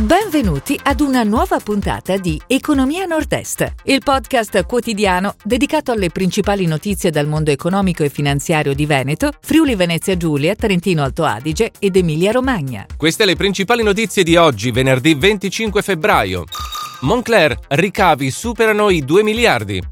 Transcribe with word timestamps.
Benvenuti 0.00 0.80
ad 0.82 1.00
una 1.00 1.24
nuova 1.24 1.58
puntata 1.58 2.16
di 2.16 2.40
Economia 2.46 3.04
Nord-Est, 3.04 3.74
il 3.84 4.00
podcast 4.02 4.64
quotidiano 4.64 5.34
dedicato 5.44 5.92
alle 5.92 6.08
principali 6.08 6.64
notizie 6.64 7.10
dal 7.10 7.26
mondo 7.26 7.50
economico 7.50 8.02
e 8.02 8.08
finanziario 8.08 8.72
di 8.72 8.86
Veneto, 8.86 9.30
Friuli 9.42 9.74
Venezia 9.74 10.16
Giulia, 10.16 10.54
Trentino 10.54 11.02
Alto 11.02 11.24
Adige 11.24 11.72
ed 11.78 11.96
Emilia 11.96 12.32
Romagna. 12.32 12.86
Queste 12.96 13.26
le 13.26 13.36
principali 13.36 13.82
notizie 13.82 14.22
di 14.22 14.36
oggi, 14.36 14.70
venerdì 14.70 15.12
25 15.12 15.82
febbraio. 15.82 16.44
Moncler, 17.00 17.54
ricavi 17.68 18.30
superano 18.30 18.88
i 18.88 19.04
2 19.04 19.22
miliardi. 19.22 19.82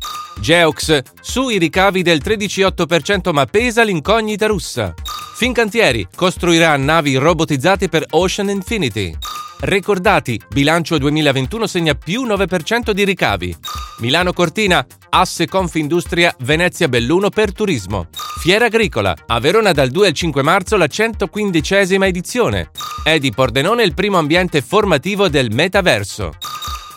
Geox, 0.41 1.03
sui 1.21 1.59
ricavi 1.59 2.01
del 2.01 2.23
13,8% 2.25 3.31
ma 3.35 3.45
pesa 3.45 3.83
l'incognita 3.83 4.47
russa. 4.47 4.95
Fincantieri, 5.35 6.09
costruirà 6.15 6.75
navi 6.79 7.17
robotizzate 7.17 7.91
per 7.91 8.07
Ocean 8.09 8.49
Infinity. 8.49 9.15
Ricordati, 9.61 10.41
bilancio 10.49 10.99
2021 10.99 11.67
segna 11.67 11.95
più 11.95 12.25
9% 12.25 12.93
di 12.93 13.05
ricavi. 13.05 13.57
Milano 13.99 14.33
Cortina, 14.33 14.87
asse 15.09 15.49
Confindustria 15.49 16.33
Venezia 16.43 16.87
Belluno 16.87 17.29
per 17.29 17.53
turismo. 17.53 18.07
Fiera 18.39 18.67
Agricola, 18.67 19.17
a 19.27 19.41
Verona 19.41 19.73
dal 19.73 19.89
2 19.89 20.07
al 20.07 20.13
5 20.13 20.43
marzo 20.45 20.77
la 20.77 20.87
115esima 20.87 22.07
edizione. 22.07 22.71
Edi 23.03 23.33
Pordenone 23.33 23.83
il 23.83 23.95
primo 23.95 24.19
ambiente 24.19 24.63
formativo 24.63 25.29
del 25.29 25.53
metaverso. 25.53 26.35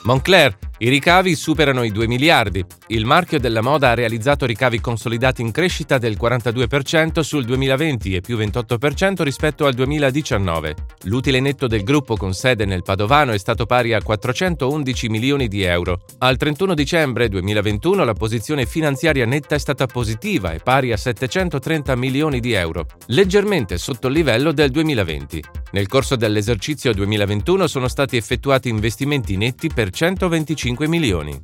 Moncler, 0.04 0.58
i 0.80 0.90
ricavi 0.90 1.36
superano 1.36 1.84
i 1.84 1.92
2 1.92 2.08
miliardi. 2.08 2.66
Il 2.88 3.06
marchio 3.06 3.40
della 3.40 3.62
moda 3.62 3.92
ha 3.92 3.94
realizzato 3.94 4.48
ricavi 4.48 4.82
consolidati 4.82 5.44
in 5.44 5.52
crescita 5.52 6.00
del 6.00 6.18
42% 6.20 7.20
sul 7.20 7.46
2020 7.46 8.16
e 8.16 8.22
più 8.22 8.36
28% 8.36 9.22
rispetto 9.22 9.68
al 9.68 9.76
2019. 9.76 10.76
L'utile 11.04 11.40
netto 11.40 11.68
del 11.68 11.84
gruppo 11.84 12.18
con 12.18 12.34
sede 12.34 12.66
nel 12.66 12.82
Padovano 12.82 13.32
è 13.32 13.38
stato 13.38 13.68
pari 13.68 13.94
a 13.94 14.02
411 14.02 15.10
milioni 15.10 15.48
di 15.48 15.62
euro. 15.62 16.02
Al 16.18 16.36
31 16.36 16.74
dicembre 16.74 17.30
2021 17.30 18.04
la 18.04 18.14
posizione 18.14 18.66
finanziaria 18.66 19.28
netta 19.28 19.54
è 19.54 19.60
stata 19.60 19.86
positiva 19.86 20.52
e 20.52 20.62
pari 20.62 20.92
a 20.92 20.98
730 20.98 21.96
milioni 21.96 22.40
di 22.40 22.54
euro, 22.54 22.88
leggermente 23.08 23.78
sotto 23.78 24.08
il 24.08 24.14
livello 24.14 24.52
del 24.52 24.72
2020. 24.72 25.44
Nel 25.74 25.88
corso 25.88 26.16
dell'esercizio 26.16 26.92
2021 26.92 27.68
sono 27.68 27.88
stati 27.88 28.18
effettuati 28.18 28.68
investimenti 28.68 29.38
netti 29.38 29.70
per 29.70 29.90
125 29.92 30.88
milioni. 30.88 31.38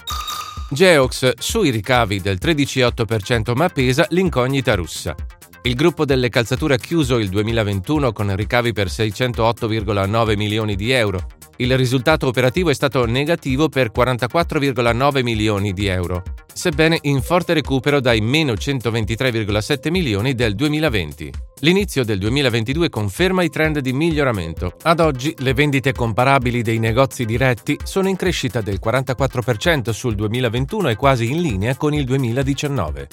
Geox 0.70 1.34
sui 1.38 1.70
ricavi 1.70 2.20
del 2.20 2.38
13,8% 2.42 3.54
ma 3.56 3.70
pesa 3.70 4.06
l'incognita 4.10 4.76
russa. 4.76 5.16
Il 5.64 5.76
gruppo 5.76 6.06
delle 6.06 6.30
calzature 6.30 6.76
ha 6.76 6.78
chiuso 6.78 7.18
il 7.18 7.30
2021 7.30 8.12
con 8.14 8.36
ricavi 8.36 8.74
per 8.74 8.88
608,9 8.88 10.36
milioni 10.36 10.76
di 10.76 10.92
euro. 10.92 11.28
Il 11.60 11.76
risultato 11.76 12.28
operativo 12.28 12.70
è 12.70 12.74
stato 12.76 13.06
negativo 13.06 13.68
per 13.68 13.92
44,9 13.92 15.24
milioni 15.24 15.74
di 15.74 15.88
euro, 15.88 16.22
sebbene 16.54 17.00
in 17.02 17.20
forte 17.24 17.56
recupero 17.56 18.00
dai 18.00 18.22
meno 18.22 18.54
123,7 18.54 19.90
milioni 19.90 20.36
del 20.36 20.54
2020. 20.54 21.32
L'inizio 21.62 22.04
del 22.04 22.20
2022 22.20 22.90
conferma 22.90 23.42
i 23.42 23.50
trend 23.50 23.80
di 23.80 23.92
miglioramento. 23.92 24.74
Ad 24.84 25.00
oggi 25.00 25.34
le 25.40 25.56
vendite 25.56 25.94
comparabili 25.94 26.62
dei 26.62 26.78
negozi 26.78 27.26
diretti 27.26 27.76
sono 27.84 28.08
in 28.08 28.18
crescita 28.18 28.62
del 28.62 28.80
44% 28.84 29.90
sul 29.90 30.14
2021 30.14 30.90
e 30.90 30.96
quasi 30.96 31.32
in 31.32 31.42
linea 31.42 31.76
con 31.76 31.96
il 31.96 32.06
2019. 32.06 33.08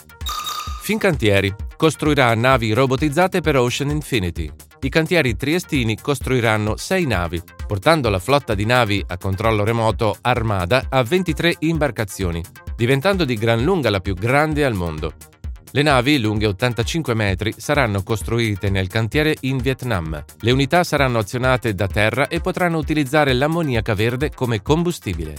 Fincantieri 0.83 1.55
costruirà 1.78 2.34
navi 2.34 2.75
robotizzate 2.75 3.41
per 3.41 3.56
Ocean 3.56 3.89
Infinity. 3.89 4.50
I 4.81 4.89
cantieri 4.91 5.34
triestini 5.34 5.98
costruiranno 5.98 6.77
sei 6.77 7.06
navi, 7.06 7.42
portando 7.75 8.08
la 8.08 8.20
flotta 8.20 8.55
di 8.55 8.64
navi 8.64 9.05
a 9.05 9.19
controllo 9.19 9.64
remoto 9.64 10.17
Armada 10.20 10.86
a 10.89 11.03
23 11.03 11.56
imbarcazioni, 11.58 12.41
diventando 12.77 13.25
di 13.25 13.34
gran 13.34 13.64
lunga 13.64 13.91
la 13.91 13.98
più 13.98 14.14
grande 14.14 14.64
al 14.64 14.75
mondo. 14.75 15.14
Le 15.72 15.83
navi, 15.83 16.21
lunghe 16.21 16.47
85 16.47 17.15
metri, 17.15 17.53
saranno 17.56 18.04
costruite 18.04 18.71
nel 18.71 18.87
cantiere 18.87 19.34
in 19.41 19.56
Vietnam. 19.56 20.25
Le 20.38 20.53
unità 20.53 20.84
saranno 20.84 21.19
azionate 21.19 21.75
da 21.75 21.88
terra 21.88 22.28
e 22.28 22.38
potranno 22.38 22.78
utilizzare 22.78 23.32
l'ammoniaca 23.32 23.93
verde 23.93 24.31
come 24.31 24.62
combustibile. 24.62 25.34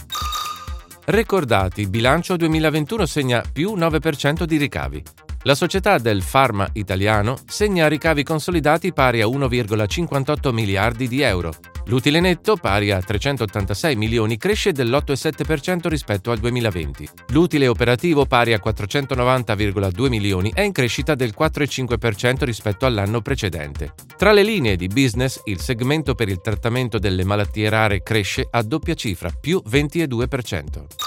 Ricordati, 1.06 1.80
il 1.80 1.88
bilancio 1.88 2.36
2021 2.36 3.06
segna 3.06 3.42
più 3.50 3.72
9% 3.76 4.42
di 4.42 4.58
ricavi. 4.58 5.02
La 5.46 5.54
società 5.54 5.98
del 5.98 6.24
Pharma 6.28 6.68
italiano 6.72 7.36
segna 7.46 7.86
ricavi 7.86 8.24
consolidati 8.24 8.92
pari 8.92 9.20
a 9.20 9.26
1,58 9.26 10.52
miliardi 10.52 11.06
di 11.06 11.20
euro. 11.20 11.52
L'utile 11.84 12.18
netto, 12.18 12.56
pari 12.56 12.90
a 12.90 13.00
386 13.00 13.94
milioni, 13.94 14.38
cresce 14.38 14.72
dell'8,7% 14.72 15.86
rispetto 15.86 16.32
al 16.32 16.38
2020. 16.38 17.08
L'utile 17.28 17.68
operativo, 17.68 18.26
pari 18.26 18.54
a 18.54 18.60
490,2 18.60 20.08
milioni, 20.08 20.50
è 20.52 20.62
in 20.62 20.72
crescita 20.72 21.14
del 21.14 21.32
4,5% 21.38 22.42
rispetto 22.42 22.84
all'anno 22.84 23.20
precedente. 23.20 23.94
Tra 24.16 24.32
le 24.32 24.42
linee 24.42 24.74
di 24.74 24.88
business, 24.88 25.42
il 25.44 25.60
segmento 25.60 26.16
per 26.16 26.28
il 26.28 26.40
trattamento 26.40 26.98
delle 26.98 27.22
malattie 27.22 27.68
rare 27.68 28.02
cresce 28.02 28.48
a 28.50 28.62
doppia 28.62 28.94
cifra, 28.94 29.30
più 29.30 29.62
22%. 29.64 31.05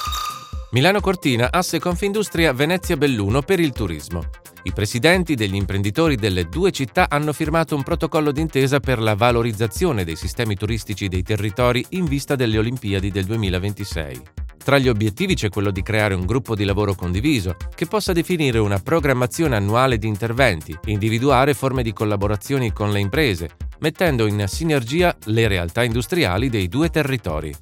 Milano 0.72 1.00
Cortina, 1.00 1.52
asse 1.52 1.80
Confindustria 1.80 2.54
Venezia 2.54 2.96
Belluno 2.96 3.42
per 3.42 3.60
il 3.60 3.72
turismo. 3.72 4.30
I 4.62 4.72
presidenti 4.72 5.34
degli 5.34 5.56
imprenditori 5.56 6.16
delle 6.16 6.44
due 6.44 6.70
città 6.70 7.08
hanno 7.10 7.34
firmato 7.34 7.76
un 7.76 7.82
protocollo 7.82 8.32
d'intesa 8.32 8.80
per 8.80 9.00
la 9.00 9.16
valorizzazione 9.16 10.04
dei 10.04 10.16
sistemi 10.16 10.56
turistici 10.56 11.08
dei 11.08 11.24
territori 11.24 11.84
in 11.90 12.06
vista 12.06 12.36
delle 12.36 12.60
Olimpiadi 12.60 13.10
del 13.10 13.26
2026. 13.26 14.22
Tra 14.64 14.78
gli 14.78 14.90
obiettivi 14.90 15.34
c'è 15.34 15.50
quello 15.50 15.72
di 15.72 15.82
creare 15.82 16.14
un 16.14 16.28
gruppo 16.28 16.54
di 16.54 16.66
lavoro 16.66 16.94
condiviso 16.94 17.56
che 17.74 17.88
possa 17.88 18.14
definire 18.14 18.60
una 18.60 18.78
programmazione 18.78 19.56
annuale 19.56 19.98
di 19.98 20.06
interventi 20.06 20.78
individuare 20.86 21.56
forme 21.56 21.82
di 21.82 21.94
collaborazione 21.94 22.72
con 22.74 22.92
le 22.92 23.00
imprese, 23.00 23.50
mettendo 23.80 24.28
in 24.28 24.44
sinergia 24.48 25.18
le 25.26 25.48
realtà 25.48 25.82
industriali 25.82 26.48
dei 26.48 26.68
due 26.68 26.92
territori. 26.92 27.56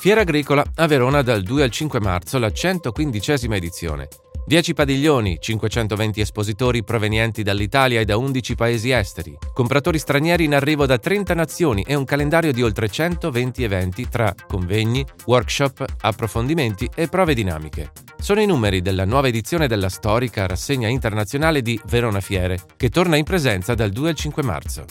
Fiera 0.00 0.22
Agricola 0.22 0.64
a 0.76 0.86
Verona 0.86 1.20
dal 1.20 1.42
2 1.42 1.62
al 1.62 1.70
5 1.70 2.00
marzo, 2.00 2.38
la 2.38 2.46
115esima 2.46 3.54
edizione. 3.54 4.08
10 4.46 4.72
padiglioni, 4.72 5.36
520 5.38 6.22
espositori 6.22 6.82
provenienti 6.82 7.42
dall'Italia 7.42 8.00
e 8.00 8.06
da 8.06 8.16
11 8.16 8.54
paesi 8.54 8.92
esteri, 8.92 9.36
compratori 9.52 9.98
stranieri 9.98 10.44
in 10.44 10.54
arrivo 10.54 10.86
da 10.86 10.96
30 10.96 11.34
nazioni 11.34 11.84
e 11.86 11.94
un 11.94 12.06
calendario 12.06 12.50
di 12.50 12.62
oltre 12.62 12.88
120 12.88 13.62
eventi 13.62 14.08
tra 14.08 14.34
convegni, 14.48 15.04
workshop, 15.26 15.84
approfondimenti 16.00 16.88
e 16.94 17.06
prove 17.08 17.34
dinamiche. 17.34 17.92
Sono 18.18 18.40
i 18.40 18.46
numeri 18.46 18.80
della 18.80 19.04
nuova 19.04 19.28
edizione 19.28 19.68
della 19.68 19.90
storica 19.90 20.46
rassegna 20.46 20.88
internazionale 20.88 21.60
di 21.60 21.78
Verona 21.84 22.20
Fiere, 22.20 22.58
che 22.78 22.88
torna 22.88 23.16
in 23.16 23.24
presenza 23.24 23.74
dal 23.74 23.90
2 23.90 24.08
al 24.08 24.14
5 24.14 24.42
marzo. 24.42 24.84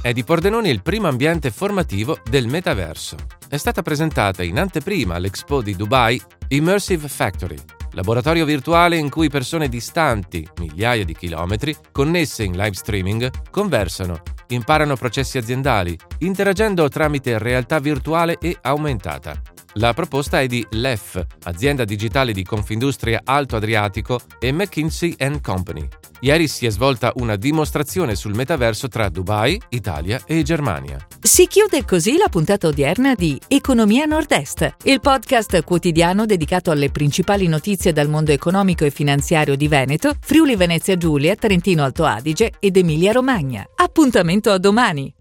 È 0.00 0.12
di 0.12 0.22
Pordenone 0.22 0.68
il 0.68 0.80
primo 0.80 1.08
ambiente 1.08 1.50
formativo 1.50 2.20
del 2.30 2.46
metaverso. 2.46 3.16
È 3.48 3.56
stata 3.56 3.82
presentata 3.82 4.44
in 4.44 4.56
anteprima 4.56 5.16
all'Expo 5.16 5.60
di 5.60 5.74
Dubai 5.74 6.22
Immersive 6.48 7.08
Factory, 7.08 7.56
laboratorio 7.92 8.44
virtuale 8.44 8.96
in 8.96 9.10
cui 9.10 9.28
persone 9.28 9.68
distanti, 9.68 10.46
migliaia 10.58 11.04
di 11.04 11.14
chilometri, 11.14 11.74
connesse 11.90 12.44
in 12.44 12.52
live 12.52 12.74
streaming, 12.74 13.28
conversano, 13.50 14.22
imparano 14.48 14.94
processi 14.94 15.36
aziendali, 15.36 15.98
interagendo 16.18 16.88
tramite 16.88 17.36
realtà 17.36 17.80
virtuale 17.80 18.38
e 18.38 18.56
aumentata. 18.62 19.42
La 19.74 19.92
proposta 19.94 20.40
è 20.40 20.46
di 20.46 20.66
LEF, 20.70 21.24
azienda 21.44 21.84
digitale 21.84 22.32
di 22.32 22.42
Confindustria 22.42 23.20
Alto 23.24 23.56
Adriatico, 23.56 24.20
e 24.38 24.50
McKinsey 24.50 25.16
Company. 25.40 25.86
Ieri 26.20 26.48
si 26.48 26.66
è 26.66 26.70
svolta 26.70 27.12
una 27.16 27.36
dimostrazione 27.36 28.16
sul 28.16 28.34
metaverso 28.34 28.88
tra 28.88 29.08
Dubai, 29.08 29.60
Italia 29.68 30.20
e 30.26 30.42
Germania. 30.42 30.98
Si 31.20 31.46
chiude 31.46 31.84
così 31.84 32.16
la 32.16 32.28
puntata 32.28 32.66
odierna 32.66 33.14
di 33.14 33.40
Economia 33.46 34.04
Nord-Est, 34.04 34.76
il 34.84 35.00
podcast 35.00 35.62
quotidiano 35.62 36.26
dedicato 36.26 36.72
alle 36.72 36.90
principali 36.90 37.46
notizie 37.46 37.92
dal 37.92 38.08
mondo 38.08 38.32
economico 38.32 38.84
e 38.84 38.90
finanziario 38.90 39.54
di 39.54 39.68
Veneto, 39.68 40.14
Friuli 40.18 40.56
Venezia 40.56 40.96
Giulia, 40.96 41.36
Trentino 41.36 41.84
Alto 41.84 42.04
Adige 42.04 42.54
ed 42.58 42.76
Emilia 42.76 43.12
Romagna. 43.12 43.64
Appuntamento 43.76 44.50
a 44.50 44.58
domani! 44.58 45.14